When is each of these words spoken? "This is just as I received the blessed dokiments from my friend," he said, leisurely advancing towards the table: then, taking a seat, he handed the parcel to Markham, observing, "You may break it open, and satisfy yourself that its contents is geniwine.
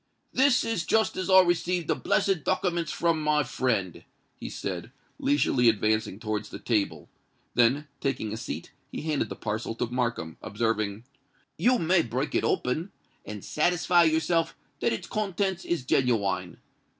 "This 0.33 0.63
is 0.65 0.83
just 0.83 1.15
as 1.15 1.29
I 1.29 1.41
received 1.43 1.87
the 1.87 1.93
blessed 1.93 2.43
dokiments 2.43 2.89
from 2.89 3.21
my 3.21 3.43
friend," 3.43 4.03
he 4.35 4.49
said, 4.49 4.91
leisurely 5.19 5.69
advancing 5.69 6.19
towards 6.19 6.49
the 6.49 6.57
table: 6.57 7.07
then, 7.53 7.87
taking 7.99 8.33
a 8.33 8.37
seat, 8.37 8.71
he 8.91 9.01
handed 9.03 9.29
the 9.29 9.35
parcel 9.35 9.75
to 9.75 9.85
Markham, 9.85 10.37
observing, 10.41 11.03
"You 11.55 11.77
may 11.77 12.01
break 12.01 12.33
it 12.33 12.43
open, 12.43 12.91
and 13.27 13.45
satisfy 13.45 14.01
yourself 14.05 14.55
that 14.79 14.91
its 14.91 15.05
contents 15.05 15.65
is 15.65 15.85
geniwine. 15.85 16.57